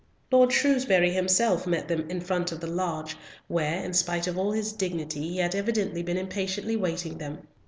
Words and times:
Lord 0.31 0.51
Shrewsbury 0.51 1.11
himself 1.11 1.67
met 1.67 1.87
them 1.87 2.09
in 2.09 2.21
front 2.21 2.51
of 2.51 2.59
the 2.59 2.65
lodge, 2.65 3.15
where, 3.47 3.83
in 3.85 3.93
spite 3.93 4.25
of 4.25 4.35
all 4.35 4.51
his 4.51 4.73
dignity, 4.73 5.29
he 5.29 5.37
had 5.37 5.53
evidently 5.53 6.01
been 6.01 6.17
impatiently 6.17 6.73
awaiting 6.73 7.19
them. 7.19 7.47